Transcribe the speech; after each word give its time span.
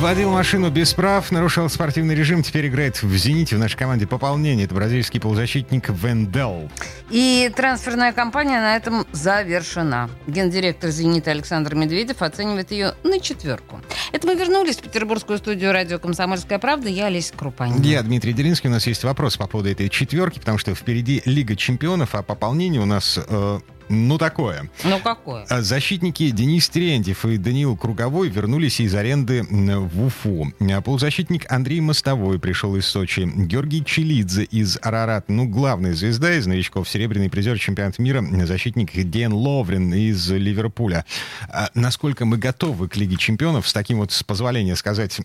Водил 0.00 0.30
машину 0.30 0.70
без 0.70 0.94
прав, 0.94 1.30
нарушил 1.30 1.68
спортивный 1.68 2.14
режим, 2.14 2.42
теперь 2.42 2.68
играет 2.68 3.02
в 3.02 3.16
«Зените» 3.18 3.56
в 3.56 3.58
нашей 3.58 3.76
команде 3.76 4.06
пополнение. 4.06 4.64
Это 4.64 4.74
бразильский 4.74 5.20
полузащитник 5.20 5.90
Вендел. 5.90 6.70
И 7.10 7.52
трансферная 7.54 8.14
кампания 8.14 8.60
на 8.60 8.76
этом 8.76 9.06
завершена. 9.12 10.08
Гендиректор 10.26 10.88
«Зенита» 10.88 11.32
Александр 11.32 11.74
Медведев 11.74 12.22
оценивает 12.22 12.70
ее 12.70 12.94
на 13.04 13.20
четверку. 13.20 13.82
Это 14.10 14.26
мы 14.26 14.36
вернулись 14.36 14.78
в 14.78 14.80
петербургскую 14.80 15.36
студию 15.36 15.70
радио 15.70 15.98
«Комсомольская 15.98 16.58
правда». 16.58 16.88
Я 16.88 17.06
Олеся 17.06 17.34
Крупанина. 17.34 17.84
Я 17.84 18.02
Дмитрий 18.02 18.32
Делинский. 18.32 18.70
У 18.70 18.72
нас 18.72 18.86
есть 18.86 19.04
вопрос 19.04 19.36
по 19.36 19.46
поводу 19.48 19.68
этой 19.68 19.90
четверки, 19.90 20.38
потому 20.38 20.56
что 20.56 20.74
впереди 20.74 21.20
Лига 21.26 21.56
чемпионов, 21.56 22.14
а 22.14 22.22
пополнение 22.22 22.80
у 22.80 22.86
нас... 22.86 23.20
Э, 23.28 23.60
ну, 23.90 24.18
такое. 24.18 24.70
Ну, 24.84 25.00
какое? 25.00 25.44
А 25.48 25.62
защитники 25.62 26.30
Денис 26.30 26.68
Терентьев 26.68 27.24
и 27.24 27.36
Даниил 27.36 27.76
Круговой 27.76 28.28
вернулись 28.28 28.78
из 28.78 28.94
аренды 28.94 29.42
в 29.42 30.06
Уфу. 30.06 30.52
А 30.60 30.80
полузащитник 30.80 31.50
Андрей 31.50 31.80
Мостовой 31.80 32.38
пришел 32.38 32.76
из 32.76 32.86
Сочи. 32.86 33.28
Георгий 33.34 33.84
Челидзе 33.84 34.44
из 34.44 34.78
Арарат. 34.80 35.24
Ну, 35.28 35.46
главная 35.46 35.94
звезда 35.94 36.32
из 36.34 36.46
новичков. 36.46 36.88
Серебряный 36.88 37.30
призер 37.30 37.58
чемпионата 37.58 38.00
мира. 38.00 38.24
Защитник 38.46 38.92
Ден 39.10 39.32
Ловрин 39.32 39.92
из 39.92 40.30
Ливерпуля. 40.30 41.04
А 41.48 41.68
насколько 41.74 42.24
мы 42.24 42.38
готовы 42.38 42.88
к 42.88 42.96
Лиге 42.96 43.16
чемпионов 43.16 43.68
с 43.68 43.72
таким 43.72 43.98
вот, 43.98 44.12
с 44.12 44.22
позволения 44.22 44.76
сказать, 44.76 45.20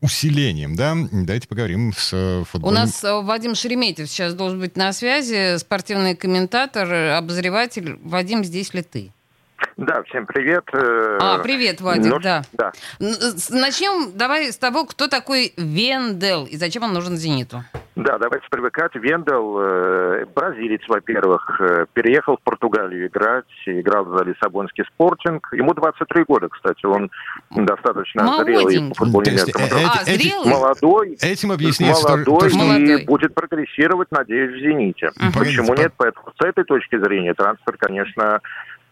усилением, 0.00 0.76
да? 0.76 0.94
Давайте 1.10 1.48
поговорим 1.48 1.92
с 1.92 2.10
э, 2.12 2.44
футбольным... 2.44 2.82
У 2.82 2.86
нас 2.86 3.02
э, 3.02 3.20
Вадим 3.20 3.54
Шереметьев 3.54 4.08
сейчас 4.08 4.34
должен 4.34 4.60
быть 4.60 4.76
на 4.76 4.92
связи, 4.92 5.56
спортивный 5.58 6.14
комментатор, 6.14 6.92
обозреватель. 7.16 7.98
Вадим, 8.02 8.44
здесь 8.44 8.74
ли 8.74 8.82
ты? 8.82 9.12
Да, 9.76 10.02
всем 10.04 10.26
привет. 10.26 10.64
Э, 10.72 11.18
а, 11.20 11.38
привет, 11.38 11.80
Вадик, 11.80 12.12
ну, 12.12 12.18
да. 12.20 12.44
да. 12.52 12.72
Начнем 12.98 14.16
давай 14.16 14.52
с 14.52 14.56
того, 14.56 14.84
кто 14.84 15.08
такой 15.08 15.52
Вендел 15.56 16.46
и 16.46 16.56
зачем 16.56 16.84
он 16.84 16.92
нужен 16.92 17.16
«Зениту». 17.16 17.64
Да, 17.98 18.16
давайте 18.16 18.46
привыкать. 18.48 18.94
Вендел, 18.94 19.58
э, 19.58 20.24
бразилец, 20.32 20.82
во-первых, 20.86 21.60
э, 21.60 21.86
переехал 21.92 22.36
в 22.36 22.42
Португалию 22.42 23.08
играть, 23.08 23.44
играл 23.66 24.06
за 24.06 24.22
Лиссабонский 24.22 24.84
спортинг. 24.84 25.48
Ему 25.52 25.74
23 25.74 26.22
года, 26.22 26.48
кстати, 26.48 26.86
он 26.86 27.10
достаточно 27.50 28.44
зрелый 28.44 28.92
футбольный 28.94 29.32
есть, 29.32 29.48
э, 29.48 29.52
а, 29.52 30.04
зрелый? 30.04 30.48
Молодой. 30.48 31.16
Этим 31.20 31.50
объясняется 31.50 32.08
молодой 32.08 32.38
то, 32.38 32.48
что... 32.48 32.58
Молодой. 32.58 33.02
и 33.02 33.04
будет 33.04 33.34
прогрессировать, 33.34 34.12
надеюсь, 34.12 34.52
в 34.52 34.62
«Зените». 34.62 35.10
Почему 35.36 35.74
нет? 35.74 35.92
Поэтому 35.96 36.26
с 36.40 36.44
этой 36.44 36.62
точки 36.62 36.96
зрения 37.02 37.34
трансфер, 37.34 37.76
конечно, 37.78 38.40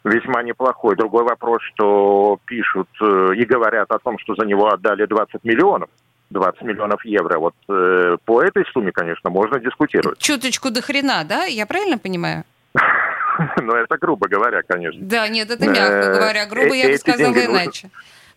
весьма 0.03 0.43
неплохой. 0.43 0.97
Другой 0.97 1.23
вопрос, 1.23 1.63
что 1.75 2.41
пишут 2.45 2.89
э, 3.01 3.35
и 3.37 3.45
говорят 3.45 3.89
о 3.93 4.01
том, 4.01 4.19
что 4.19 4.35
за 4.35 4.47
него 4.47 4.67
отдали 4.67 5.07
20 5.07 5.45
миллионов. 5.45 5.91
20 6.31 6.63
миллионов 6.63 7.05
евро. 7.05 7.39
Вот 7.39 7.55
э, 7.69 8.17
по 8.25 8.43
этой 8.43 8.65
сумме, 8.73 8.93
конечно, 8.93 9.31
можно 9.31 9.59
дискутировать. 9.61 10.19
Чуточку 10.19 10.71
до 10.71 10.83
хрена, 10.83 11.25
да? 11.25 11.45
Я 11.45 11.67
правильно 11.67 11.99
понимаю? 11.99 12.45
Но 13.63 13.77
это 13.77 13.97
грубо 13.99 14.29
говоря, 14.29 14.63
конечно. 14.67 15.01
Да, 15.03 15.29
нет, 15.29 15.51
это 15.51 15.67
мягко 15.67 15.83
Э, 16.09 16.15
говоря. 16.15 16.47
Грубо 16.47 16.75
я 16.75 16.89
бы 16.89 16.97
сказала 16.99 17.33
нужно- 17.33 17.91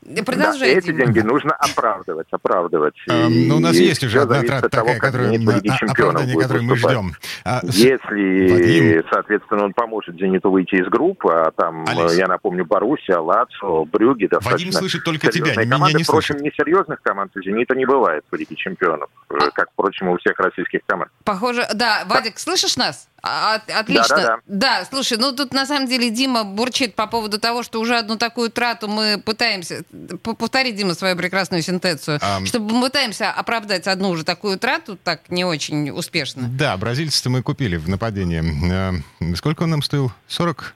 иначе. 0.06 0.24
Продолжай, 0.24 0.74
Да, 0.74 0.80
эти 0.80 0.92
деньги 0.92 1.20
нужно 1.20 1.52
оправдывать, 1.52 2.28
оправдывать. 2.32 2.96
И 3.08 3.48
ну, 3.48 3.58
у 3.58 3.60
нас 3.60 3.76
есть 3.76 4.04
уже 4.04 4.22
одна 4.22 4.42
трата 4.42 4.70
того, 4.70 4.86
такая, 4.88 5.00
как 5.00 5.12
которую, 5.14 5.34
а, 5.50 5.92
оправдание, 5.92 6.38
которое 6.40 6.62
мы 6.62 6.76
ждем. 6.78 7.12
А, 7.44 7.60
Если, 7.64 8.52
Вадим. 8.52 9.04
соответственно, 9.12 9.66
он 9.66 9.74
поможет 9.74 10.16
«Зениту» 10.16 10.52
выйти 10.52 10.76
из 10.76 10.88
группы, 10.88 11.30
а 11.32 11.52
там, 11.52 11.86
Олесь. 11.88 12.14
э, 12.14 12.18
я 12.18 12.28
напомню, 12.28 12.66
Боруссия, 12.66 13.18
Лацо, 13.18 13.86
Брюги, 13.86 14.28
достаточно 14.28 14.72
слышит 14.72 15.04
только 15.04 15.28
тебя, 15.32 15.46
серьезные 15.46 15.66
меня 15.66 15.76
команды. 15.76 15.98
не 15.98 16.04
Впрочем, 16.04 16.38
слышит. 16.40 16.54
несерьезных 16.58 17.02
команд 17.02 17.36
у 17.36 17.42
«Зенита» 17.42 17.76
не 17.76 17.86
бывает 17.86 18.24
в 18.32 18.36
Лиге 18.36 18.56
чемпионов, 18.56 19.10
э, 19.30 19.36
А 19.40 19.52
как, 19.52 19.70
впрочем, 19.74 20.10
у 20.10 20.18
всех 20.18 20.38
российских 20.40 20.80
команд. 20.86 21.12
Похоже, 21.24 21.66
да, 21.74 22.04
Вадик, 22.06 22.40
слышишь 22.40 22.78
нас? 22.78 23.08
От- 23.22 23.70
отлично. 23.70 24.16
Да-да-да. 24.16 24.38
Да, 24.48 24.86
слушай, 24.90 25.18
ну 25.18 25.32
тут 25.34 25.54
на 25.54 25.66
самом 25.66 25.88
деле 25.88 26.10
Дима 26.10 26.44
бурчит 26.44 26.96
по 26.96 27.08
поводу 27.08 27.40
того, 27.40 27.64
что 27.64 27.80
уже 27.82 27.98
одну 27.98 28.18
такую 28.18 28.50
трату 28.50 28.88
мы 28.88 29.18
пытаемся... 29.24 29.84
Повтори, 30.24 30.72
Дима, 30.72 30.94
свою 30.94 31.16
прекрасную 31.16 31.62
сентенцию. 31.62 32.20
Ам. 32.22 32.46
Чтобы 32.46 32.74
мы 32.74 32.88
пытаемся 32.88 33.32
оправдать 33.32 33.88
одну 33.88 34.10
уже 34.10 34.24
такую 34.24 34.58
трату, 34.58 34.98
так 35.04 35.30
не 35.30 35.44
очень 35.46 35.90
успешно. 35.90 36.44
Да, 36.50 36.76
бразильца 36.78 37.30
мы 37.30 37.42
купили 37.44 37.78
в 37.78 37.90
нападении. 37.90 38.44
Э, 38.72 39.36
Сколько 39.36 39.64
он 39.64 39.72
нам 39.72 39.82
стоил? 39.82 40.12
40? 40.28 40.74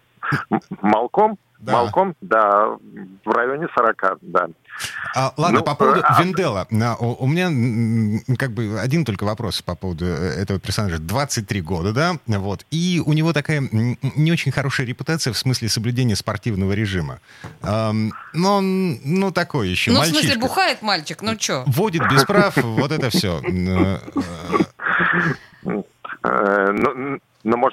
М- 0.52 0.62
Малком? 0.82 1.38
Да. 1.64 1.72
Малком, 1.74 2.14
да, 2.20 2.68
в 3.24 3.32
районе 3.32 3.68
40, 3.74 4.18
да. 4.22 4.48
А, 5.16 5.34
ладно, 5.38 5.60
Ну, 5.60 5.66
по 5.66 5.76
поводу 5.76 6.02
а- 6.04 6.22
Вендела. 6.22 6.68
У, 7.00 7.24
у 7.24 7.28
меня 7.28 8.36
как 8.38 8.52
бы 8.52 8.80
один 8.80 9.06
только 9.06 9.24
вопрос 9.24 9.62
по 9.62 9.76
поводу 9.76 10.06
э, 10.06 10.42
этого 10.42 10.60
персонажа. 10.60 10.98
23 11.00 11.62
года, 11.62 11.94
да? 11.94 12.18
Вот. 12.28 12.66
И 12.72 13.02
у 13.06 13.14
него 13.14 13.32
такая 13.32 13.62
не 13.72 14.32
очень 14.32 14.52
хорошая 14.52 14.88
репутация 14.88 15.32
в 15.32 15.38
смысле 15.38 15.70
соблюдения 15.70 16.16
спортивного 16.18 16.74
режима. 16.74 17.20
Ам, 17.62 18.12
но 18.34 18.58
он, 18.58 19.00
ну, 19.06 19.32
такой 19.32 19.70
еще 19.70 19.92
Ну, 19.92 19.98
в 19.98 20.00
мальчишка. 20.00 20.22
смысле, 20.24 20.42
бухает 20.42 20.82
мальчик, 20.82 21.22
ну 21.22 21.36
чё? 21.38 21.64
Водит 21.68 22.02
без 22.12 22.26
прав, 22.26 22.58
вот 22.58 22.92
это 22.92 23.10
все. 23.10 23.40
Э, 26.26 26.72
Ну, 26.72 26.94
ну, 26.96 27.20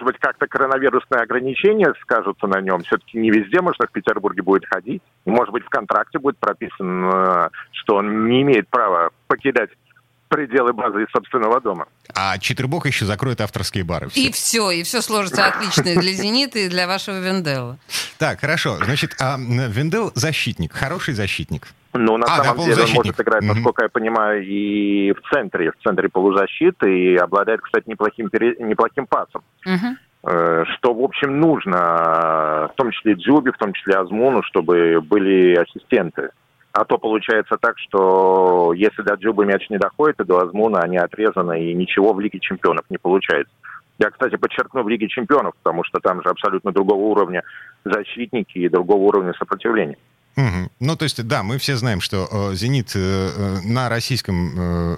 может 0.00 0.15
быть, 0.15 0.21
как-то 0.21 0.47
коронавирусные 0.47 1.22
ограничения 1.22 1.93
скажутся 2.03 2.47
на 2.47 2.61
нем. 2.61 2.83
Все-таки 2.84 3.19
не 3.19 3.31
везде 3.31 3.61
можно 3.61 3.87
в 3.87 3.93
Петербурге 3.93 4.43
будет 4.43 4.65
ходить. 4.66 5.03
Может 5.25 5.53
быть, 5.53 5.65
в 5.65 5.69
контракте 5.69 6.19
будет 6.19 6.38
прописано, 6.38 7.50
что 7.72 7.97
он 7.97 8.27
не 8.27 8.43
имеет 8.43 8.69
права 8.69 9.11
покидать 9.27 9.71
пределы 10.28 10.72
базы 10.72 11.06
собственного 11.12 11.61
дома. 11.61 11.87
А 12.15 12.38
Читербок 12.38 12.87
еще 12.87 13.05
закроет 13.05 13.41
авторские 13.41 13.84
бары. 13.84 14.09
Всё. 14.09 14.21
И 14.21 14.33
все, 14.33 14.71
и 14.71 14.83
все 14.84 15.03
сложится 15.03 15.47
отлично 15.47 15.88
и 15.88 15.97
для 15.97 16.12
«Зенита», 16.12 16.61
и 16.61 16.69
для 16.69 16.87
вашего 16.87 17.19
Венделла. 17.19 17.78
Так, 18.19 18.41
хорошо. 18.41 18.77
Значит, 18.77 19.17
а 19.21 19.37
Вендел 19.38 20.12
защитник, 20.15 20.72
хороший 20.72 21.15
защитник. 21.15 21.69
Ну, 21.93 22.17
на 22.17 22.27
А, 22.27 22.39
да, 22.39 22.45
самом 22.45 22.65
деле 22.65 22.83
он 22.84 22.89
может 22.95 23.21
играть, 23.21 23.43
насколько 23.43 23.83
я 23.83 23.89
понимаю, 23.89 24.45
и 24.47 25.12
в 25.12 25.21
центре, 25.34 25.73
в 25.73 25.83
центре 25.83 26.09
полузащиты, 26.09 26.87
и 27.12 27.17
обладает, 27.17 27.61
кстати, 27.61 27.89
неплохим, 27.89 28.28
пере- 28.31 28.56
неплохим 28.61 29.06
пасом. 29.06 29.43
Э, 30.23 30.65
Что, 30.77 30.93
в 30.95 31.03
общем, 31.03 31.41
нужно, 31.41 32.71
в 32.73 32.75
том 32.77 32.91
числе 32.91 33.15
Дзюбе, 33.15 33.53
в 33.53 33.59
том 33.59 33.73
числе 33.73 33.95
Азмуну, 33.95 34.43
чтобы 34.43 35.00
были 35.00 35.55
ассистенты. 35.56 36.31
А 36.73 36.84
то 36.84 36.99
получается 36.99 37.56
так, 37.61 37.77
что 37.79 38.73
если 38.77 39.03
до 39.03 39.17
Дзюбы 39.17 39.45
мяч 39.45 39.69
не 39.71 39.79
доходит, 39.79 40.19
то 40.19 40.25
до 40.25 40.39
Азмуна 40.45 40.81
они 40.81 40.99
отрезаны, 40.99 41.65
и 41.65 41.75
ничего 41.75 42.12
в 42.12 42.21
Лиге 42.21 42.39
чемпионов 42.39 42.84
не 42.91 42.99
получается. 42.99 43.53
Я, 43.99 44.11
кстати, 44.11 44.37
подчеркну 44.37 44.83
в 44.83 44.89
Лиге 44.89 45.09
чемпионов, 45.09 45.55
потому 45.62 45.84
что 45.84 45.99
там 46.00 46.23
же 46.23 46.29
абсолютно 46.29 46.71
другого 46.73 47.00
уровня 47.00 47.43
защитники 47.84 48.59
и 48.59 48.69
другого 48.69 49.00
уровня 49.03 49.34
сопротивления. 49.39 49.97
Мгм. 50.37 50.71
Ну, 50.81 50.97
то 50.97 51.05
есть, 51.05 51.23
да, 51.27 51.43
мы 51.43 51.59
все 51.59 51.77
знаем, 51.77 52.01
что 52.01 52.29
э, 52.31 52.55
«Зенит» 52.55 52.93
э, 52.95 52.99
э, 52.99 53.61
на 53.65 53.89
российском 53.89 54.55
э, 54.57 54.97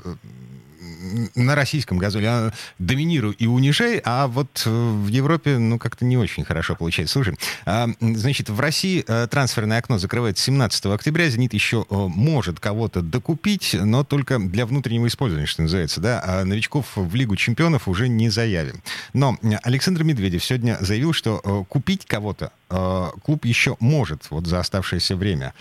на 1.34 1.54
российском 1.54 1.98
газоле 1.98 2.28
а, 2.28 2.52
доминируй 2.78 3.34
и 3.34 3.46
унижай, 3.46 4.00
а 4.04 4.26
вот 4.26 4.62
э, 4.66 4.70
в 4.70 5.08
Европе, 5.08 5.58
ну, 5.58 5.78
как-то 5.78 6.04
не 6.04 6.16
очень 6.16 6.44
хорошо 6.44 6.74
получается. 6.74 7.14
Слушай, 7.14 7.36
а, 7.64 7.88
значит, 8.00 8.48
в 8.48 8.58
России 8.60 9.04
э, 9.06 9.26
трансферное 9.28 9.78
окно 9.78 9.98
закрывается 9.98 10.44
17 10.44 10.86
октября. 10.86 11.28
«Зенит» 11.28 11.54
еще 11.54 11.86
э, 11.88 11.94
может 11.94 12.60
кого-то 12.60 13.02
докупить, 13.02 13.76
но 13.78 14.04
только 14.04 14.38
для 14.38 14.66
внутреннего 14.66 15.06
использования, 15.06 15.46
что 15.46 15.62
называется, 15.62 16.00
да, 16.00 16.22
а 16.24 16.44
новичков 16.44 16.86
в 16.96 17.14
Лигу 17.14 17.36
чемпионов 17.36 17.88
уже 17.88 18.08
не 18.08 18.28
заявим. 18.28 18.82
Но 19.12 19.38
Александр 19.62 20.04
Медведев 20.04 20.44
сегодня 20.44 20.76
заявил, 20.80 21.12
что 21.12 21.64
купить 21.68 22.06
кого-то 22.06 22.52
клуб 23.22 23.44
еще 23.44 23.76
может 23.80 24.30
вот 24.30 24.46
за 24.46 24.60
оставшееся 24.60 25.16
время. 25.16 25.52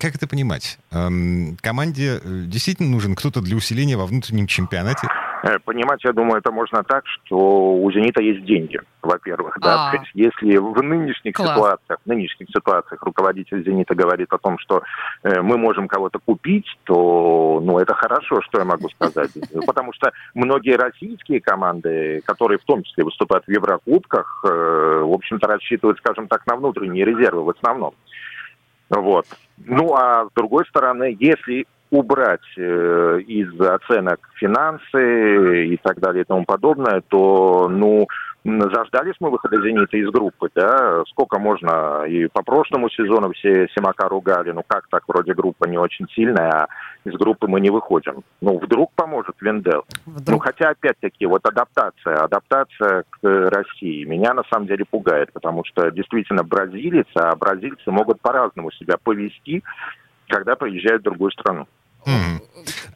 Как 0.00 0.14
это 0.16 0.26
понимать? 0.26 0.78
Ам, 0.90 1.56
команде 1.60 2.16
э, 2.16 2.44
действительно 2.46 2.90
нужен 2.90 3.14
кто-то 3.14 3.40
для 3.40 3.56
усиления 3.56 3.96
во 3.96 4.06
внутреннем 4.06 4.46
чемпионате? 4.46 5.08
Э, 5.44 5.58
Понимать, 5.58 6.02
я 6.04 6.12
думаю, 6.12 6.38
это 6.38 6.50
можно 6.50 6.82
так, 6.82 7.04
что 7.06 7.74
у 7.74 7.92
«Зенита» 7.92 8.22
есть 8.22 8.44
деньги, 8.44 8.80
во-первых. 9.02 9.58
Да? 9.60 9.88
А. 9.88 9.90
То 9.90 9.98
есть 9.98 10.10
Если 10.14 10.56
в 10.56 10.82
нынешних 10.82 11.34
Класс. 11.34 11.50
ситуациях, 11.50 11.98
в 12.04 12.08
нынешних 12.08 12.48
ситуациях 12.48 13.02
руководитель 13.02 13.62
«Зенита» 13.62 13.94
говорит 13.94 14.32
о 14.32 14.38
том, 14.38 14.58
что 14.58 14.82
э, 15.22 15.42
мы 15.42 15.58
можем 15.58 15.86
кого-то 15.86 16.18
купить, 16.18 16.66
то 16.84 17.60
ну, 17.62 17.78
это 17.78 17.94
хорошо, 17.94 18.40
что 18.40 18.58
я 18.58 18.64
могу 18.64 18.88
сказать. 18.88 19.30
Потому 19.66 19.92
что 19.92 20.12
многие 20.32 20.76
российские 20.76 21.40
команды, 21.40 22.22
которые 22.24 22.58
в 22.58 22.64
том 22.64 22.82
числе 22.82 23.04
выступают 23.04 23.44
в 23.44 23.50
Еврокубках, 23.50 24.44
э, 24.44 24.48
в 24.48 25.12
общем-то, 25.12 25.46
рассчитывают, 25.46 25.98
скажем 25.98 26.26
так, 26.26 26.46
на 26.46 26.56
внутренние 26.56 27.04
резервы 27.04 27.44
в 27.44 27.50
основном. 27.50 27.94
Вот. 29.00 29.26
Ну, 29.58 29.94
а 29.94 30.26
с 30.26 30.28
другой 30.34 30.66
стороны, 30.66 31.16
если 31.18 31.66
убрать 31.90 32.40
э, 32.56 33.20
из 33.26 33.60
оценок 33.60 34.18
финансы 34.34 35.66
и 35.66 35.76
так 35.76 36.00
далее 36.00 36.22
и 36.22 36.26
тому 36.26 36.44
подобное, 36.44 37.02
то, 37.08 37.68
ну, 37.68 38.06
Заждались 38.46 39.14
мы 39.20 39.30
выхода 39.30 39.56
«Зенита» 39.62 39.96
из 39.96 40.10
группы, 40.10 40.50
да, 40.54 41.02
сколько 41.06 41.38
можно, 41.38 42.04
и 42.04 42.26
по 42.26 42.42
прошлому 42.42 42.90
сезону 42.90 43.32
все 43.32 43.68
Симака 43.74 44.06
ругали, 44.06 44.50
ну 44.50 44.62
как 44.66 44.86
так, 44.90 45.02
вроде 45.08 45.32
группа 45.32 45.64
не 45.64 45.78
очень 45.78 46.06
сильная, 46.14 46.50
а 46.50 46.68
из 47.04 47.14
группы 47.14 47.46
мы 47.46 47.60
не 47.60 47.70
выходим. 47.70 48.24
Ну, 48.40 48.58
вдруг 48.58 48.92
поможет 48.94 49.36
Вендел. 49.40 49.84
Вдруг. 50.06 50.28
Ну, 50.28 50.38
хотя, 50.38 50.70
опять-таки, 50.70 51.26
вот 51.26 51.46
адаптация, 51.46 52.24
адаптация 52.24 53.04
к 53.10 53.18
России 53.22 54.04
меня 54.04 54.34
на 54.34 54.42
самом 54.50 54.66
деле 54.66 54.84
пугает, 54.84 55.32
потому 55.32 55.64
что 55.64 55.90
действительно 55.90 56.42
бразилец, 56.42 57.06
а 57.14 57.36
бразильцы 57.36 57.90
могут 57.90 58.20
по-разному 58.20 58.70
себя 58.72 58.96
повести, 59.02 59.62
когда 60.28 60.56
приезжают 60.56 61.02
в 61.02 61.04
другую 61.04 61.30
страну. 61.32 61.66
Mm. 62.06 62.40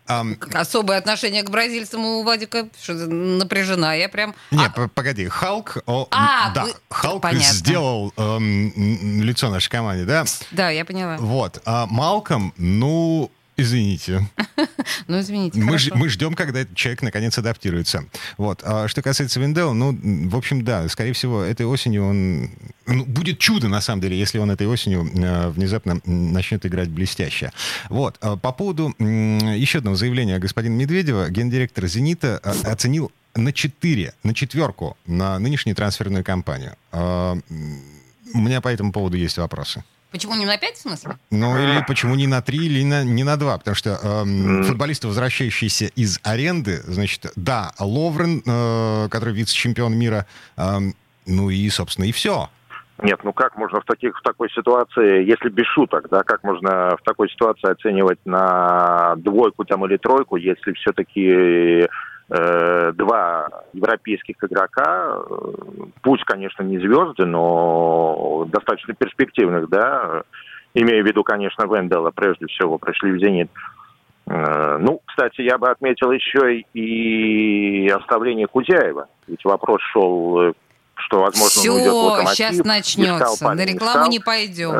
Um, 0.08 0.36
Особое 0.54 0.98
отношение 0.98 1.42
к 1.42 1.50
бразильцам 1.50 2.04
у 2.04 2.22
Вадика 2.22 2.68
напряжена. 2.88 3.94
Я 3.94 4.08
прям... 4.08 4.34
Нет, 4.50 4.72
а... 4.76 4.88
погоди, 4.88 5.28
Халк... 5.28 5.78
О, 5.86 6.08
а, 6.10 6.50
да, 6.54 6.64
вы... 6.64 6.72
Халк 6.90 7.22
Понятно. 7.22 7.52
сделал 7.52 8.12
эм, 8.16 8.72
лицо 9.22 9.50
нашей 9.50 9.68
команде, 9.68 10.04
да? 10.04 10.24
Да, 10.50 10.70
я 10.70 10.84
поняла. 10.84 11.16
Вот. 11.18 11.60
А 11.66 11.86
Малком, 11.86 12.54
ну, 12.56 13.30
Извините. 13.58 14.26
Ну, 15.06 15.20
извините. 15.20 15.58
Мы, 15.60 15.78
ж, 15.78 15.90
мы 15.94 16.08
ждем, 16.08 16.34
когда 16.34 16.60
этот 16.60 16.74
человек 16.74 17.02
наконец 17.02 17.36
адаптируется. 17.38 18.04
Вот. 18.36 18.62
А 18.64 18.88
что 18.88 19.02
касается 19.02 19.38
Виндел, 19.40 19.74
ну, 19.74 19.96
в 20.28 20.36
общем, 20.36 20.64
да, 20.64 20.88
скорее 20.88 21.12
всего, 21.12 21.42
этой 21.42 21.66
осенью 21.66 22.06
он... 22.06 22.50
Ну, 22.86 23.04
будет 23.04 23.38
чудо, 23.38 23.68
на 23.68 23.80
самом 23.80 24.00
деле, 24.00 24.18
если 24.18 24.38
он 24.38 24.50
этой 24.50 24.66
осенью 24.66 25.10
э, 25.14 25.50
внезапно 25.50 26.00
начнет 26.04 26.64
играть 26.64 26.88
блестяще. 26.88 27.52
Вот. 27.90 28.16
А 28.20 28.36
по 28.36 28.52
поводу 28.52 28.94
э, 28.98 29.04
еще 29.56 29.78
одного 29.78 29.96
заявления 29.96 30.38
господина 30.38 30.74
Медведева, 30.74 31.30
гендиректор 31.30 31.86
«Зенита» 31.86 32.38
оценил 32.38 33.12
на 33.34 33.52
4, 33.52 34.14
на 34.22 34.34
четверку 34.34 34.96
на 35.06 35.38
нынешнюю 35.38 35.76
трансферную 35.76 36.24
кампанию. 36.24 36.76
Э, 36.92 37.36
у 38.34 38.38
меня 38.38 38.60
по 38.60 38.68
этому 38.68 38.92
поводу 38.92 39.16
есть 39.16 39.38
вопросы. 39.38 39.84
Почему 40.10 40.34
не 40.34 40.46
на 40.46 40.56
5, 40.56 40.74
в 40.74 40.80
смысле? 40.80 41.18
Ну, 41.30 41.58
или 41.58 41.84
почему 41.86 42.14
не 42.14 42.26
на 42.26 42.40
3, 42.40 42.58
или 42.58 42.84
на, 42.84 43.04
не 43.04 43.24
на 43.24 43.36
2? 43.36 43.58
Потому 43.58 43.74
что 43.74 43.98
эм, 44.02 44.64
футболисты, 44.64 45.06
возвращающиеся 45.06 45.86
из 45.96 46.18
аренды, 46.22 46.80
значит, 46.84 47.26
да, 47.36 47.72
Ловрен, 47.78 48.42
э, 48.46 49.08
который 49.10 49.34
вице-чемпион 49.34 49.98
мира, 49.98 50.26
э, 50.56 50.62
ну 51.26 51.50
и, 51.50 51.68
собственно, 51.68 52.06
и 52.06 52.12
все. 52.12 52.48
Нет, 53.02 53.20
ну 53.22 53.32
как 53.32 53.56
можно 53.56 53.80
в, 53.80 53.84
таких, 53.84 54.18
в 54.18 54.22
такой 54.22 54.50
ситуации, 54.50 55.24
если 55.24 55.50
без 55.50 55.66
шуток, 55.66 56.08
да, 56.10 56.22
как 56.24 56.42
можно 56.42 56.96
в 56.96 57.02
такой 57.04 57.30
ситуации 57.30 57.70
оценивать 57.70 58.18
на 58.24 59.14
двойку 59.18 59.64
там 59.64 59.86
или 59.86 59.98
тройку, 59.98 60.36
если 60.36 60.72
все-таки 60.72 61.28
Э, 61.78 61.86
два 62.28 63.48
европейских 63.72 64.36
игрока, 64.42 65.16
э, 65.18 65.52
пусть, 66.02 66.24
конечно, 66.24 66.62
не 66.62 66.78
звезды, 66.78 67.24
но 67.24 68.46
достаточно 68.48 68.94
перспективных, 68.94 69.68
да, 69.70 70.24
имея 70.74 71.02
в 71.02 71.06
виду, 71.06 71.24
конечно, 71.24 71.64
Вендела, 71.64 72.10
прежде 72.10 72.46
всего, 72.46 72.76
пришли 72.78 73.12
в 73.12 73.18
«Зенит». 73.18 73.50
Э, 74.26 74.76
ну, 74.78 75.00
кстати, 75.06 75.40
я 75.40 75.56
бы 75.56 75.70
отметил 75.70 76.12
еще 76.12 76.60
и 76.74 77.88
оставление 77.88 78.46
Кузяева. 78.46 79.06
Ведь 79.26 79.44
вопрос 79.44 79.80
шел, 79.92 80.52
что, 80.96 81.20
возможно, 81.20 81.60
Все, 81.60 81.70
он 81.70 81.76
уйдет 81.76 81.92
в 81.92 81.96
«Локомотив». 81.96 82.36
сейчас 82.36 82.64
начнется. 82.64 83.24
Искал, 83.24 83.54
На 83.54 83.64
рекламу 83.64 84.04
не, 84.04 84.18
не 84.18 84.20
пойдем. 84.20 84.72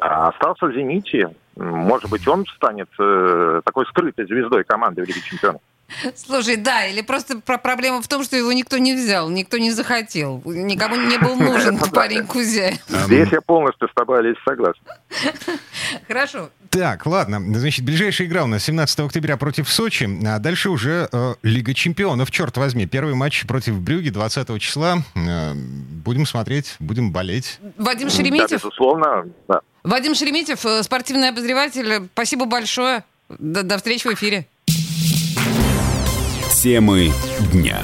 А 0.00 0.28
остался 0.28 0.66
в 0.66 0.72
«Зените». 0.72 1.34
Может 1.56 2.10
быть, 2.10 2.28
он 2.28 2.44
станет 2.54 2.90
такой 3.64 3.86
скрытой 3.86 4.26
звездой 4.26 4.62
команды 4.62 5.02
в 5.02 5.08
Лиге 5.08 5.22
Чемпионов. 5.22 5.62
Слушай, 6.14 6.56
да, 6.56 6.86
или 6.86 7.00
просто 7.00 7.38
проблема 7.40 8.02
в 8.02 8.08
том, 8.08 8.24
что 8.24 8.36
его 8.36 8.52
никто 8.52 8.78
не 8.78 8.94
взял, 8.94 9.28
никто 9.30 9.56
не 9.58 9.70
захотел, 9.70 10.42
никому 10.44 10.96
не 10.96 11.18
был 11.18 11.36
нужен 11.36 11.78
парень 11.92 12.26
Кузя. 12.26 12.72
Здесь 12.88 13.28
я 13.32 13.40
полностью 13.40 13.88
с 13.88 13.94
тобой, 13.94 14.18
Олесь, 14.18 14.36
согласен. 14.44 14.82
Хорошо. 16.06 16.50
Так, 16.70 17.06
ладно. 17.06 17.40
Значит, 17.58 17.84
ближайшая 17.84 18.26
игра 18.26 18.44
у 18.44 18.46
нас 18.46 18.64
17 18.64 19.00
октября 19.00 19.36
против 19.36 19.68
Сочи, 19.70 20.08
а 20.26 20.38
дальше 20.38 20.70
уже 20.70 21.08
э, 21.10 21.34
Лига 21.42 21.72
чемпионов, 21.72 22.30
черт 22.30 22.56
возьми. 22.56 22.86
Первый 22.86 23.14
матч 23.14 23.46
против 23.46 23.80
Брюги 23.80 24.10
20 24.10 24.60
числа. 24.60 24.98
Э, 25.14 25.52
будем 25.54 26.26
смотреть, 26.26 26.76
будем 26.78 27.12
болеть. 27.12 27.58
Вадим 27.78 28.10
Шереметьев? 28.10 28.50
Да, 28.50 28.56
безусловно, 28.56 29.26
да. 29.48 29.60
Вадим 29.84 30.14
Шереметьев, 30.14 30.66
э, 30.66 30.82
спортивный 30.82 31.28
обозреватель, 31.28 32.08
спасибо 32.12 32.44
большое. 32.44 33.04
До, 33.28 33.62
до 33.62 33.76
встречи 33.76 34.06
в 34.06 34.12
эфире. 34.14 34.46
Темы 36.66 37.12
дня. 37.52 37.78